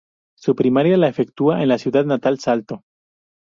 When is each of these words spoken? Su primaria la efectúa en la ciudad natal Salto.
Su 0.35 0.55
primaria 0.55 0.97
la 0.97 1.09
efectúa 1.09 1.61
en 1.61 1.69
la 1.69 1.77
ciudad 1.77 2.05
natal 2.05 2.39
Salto. 2.39 2.81